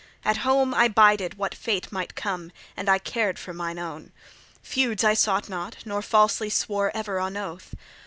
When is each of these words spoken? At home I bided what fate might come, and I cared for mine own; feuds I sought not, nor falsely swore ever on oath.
At 0.25 0.37
home 0.37 0.73
I 0.73 0.87
bided 0.87 1.35
what 1.35 1.53
fate 1.53 1.91
might 1.91 2.15
come, 2.15 2.51
and 2.75 2.89
I 2.89 2.97
cared 2.97 3.37
for 3.37 3.53
mine 3.53 3.77
own; 3.77 4.11
feuds 4.63 5.03
I 5.03 5.13
sought 5.13 5.47
not, 5.47 5.77
nor 5.85 6.01
falsely 6.01 6.49
swore 6.49 6.89
ever 6.95 7.19
on 7.19 7.37
oath. 7.37 7.75